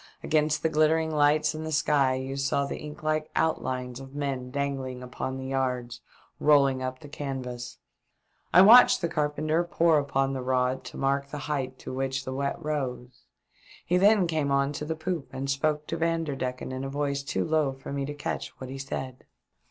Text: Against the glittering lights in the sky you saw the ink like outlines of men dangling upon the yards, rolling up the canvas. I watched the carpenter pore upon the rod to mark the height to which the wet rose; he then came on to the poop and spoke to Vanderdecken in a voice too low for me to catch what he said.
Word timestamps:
Against 0.23 0.63
the 0.63 0.67
glittering 0.69 1.11
lights 1.13 1.53
in 1.53 1.63
the 1.63 1.71
sky 1.71 2.15
you 2.15 2.35
saw 2.35 2.65
the 2.65 2.79
ink 2.79 3.03
like 3.03 3.29
outlines 3.35 3.99
of 3.99 4.15
men 4.15 4.49
dangling 4.49 5.03
upon 5.03 5.37
the 5.37 5.45
yards, 5.45 6.01
rolling 6.39 6.81
up 6.81 6.99
the 7.01 7.07
canvas. 7.07 7.77
I 8.51 8.63
watched 8.63 9.01
the 9.01 9.07
carpenter 9.07 9.63
pore 9.63 9.99
upon 9.99 10.33
the 10.33 10.41
rod 10.41 10.83
to 10.85 10.97
mark 10.97 11.29
the 11.29 11.37
height 11.45 11.77
to 11.77 11.93
which 11.93 12.25
the 12.25 12.33
wet 12.33 12.55
rose; 12.57 13.25
he 13.85 13.97
then 13.97 14.25
came 14.25 14.49
on 14.49 14.73
to 14.73 14.85
the 14.85 14.95
poop 14.95 15.27
and 15.31 15.47
spoke 15.51 15.85
to 15.85 15.97
Vanderdecken 15.97 16.71
in 16.71 16.83
a 16.83 16.89
voice 16.89 17.21
too 17.21 17.45
low 17.45 17.71
for 17.71 17.93
me 17.93 18.03
to 18.05 18.13
catch 18.15 18.49
what 18.59 18.71
he 18.71 18.79
said. 18.79 19.25